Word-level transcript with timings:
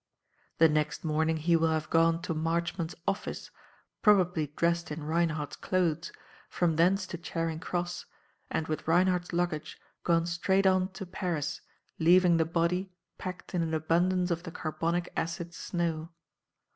"The 0.57 0.67
next 0.67 1.03
morning 1.03 1.37
he 1.37 1.55
will 1.55 1.67
have 1.67 1.87
gone 1.91 2.23
to 2.23 2.33
Marchmont's 2.33 2.95
office, 3.07 3.51
probably 4.01 4.47
dressed 4.47 4.89
in 4.89 5.03
Reinhardt's 5.03 5.55
clothes, 5.57 6.11
from 6.49 6.75
thence 6.77 7.05
to 7.05 7.19
Charing 7.19 7.59
Cross, 7.59 8.07
and, 8.49 8.67
with 8.67 8.87
Reinhardt's 8.87 9.31
luggage, 9.31 9.79
gone 10.03 10.25
straight 10.25 10.65
on 10.65 10.89
to 10.93 11.05
Paris, 11.05 11.61
leaving 11.99 12.37
the 12.37 12.45
body 12.45 12.89
packed 13.19 13.53
in 13.53 13.61
an 13.61 13.75
abundance 13.75 14.31
of 14.31 14.41
the 14.41 14.49
carbonic 14.51 15.13
acid 15.15 15.53
snow. 15.53 16.09